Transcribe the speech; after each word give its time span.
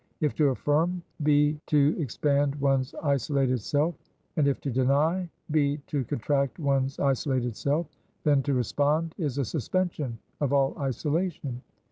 If 0.19 0.33
to 0.37 0.49
affirm, 0.49 1.03
be 1.21 1.59
to 1.67 1.95
expand 1.99 2.55
one's 2.55 2.95
isolated 3.03 3.59
self; 3.61 3.93
and 4.35 4.47
if 4.47 4.59
to 4.61 4.71
deny, 4.71 5.29
be 5.51 5.77
to 5.85 6.03
contract 6.05 6.57
one's 6.57 6.97
isolated 6.99 7.55
self; 7.55 7.85
then 8.23 8.41
to 8.41 8.55
respond 8.55 9.13
is 9.19 9.37
a 9.37 9.45
suspension 9.45 10.17
of 10.39 10.53
all 10.53 10.75
isolation. 10.79 11.61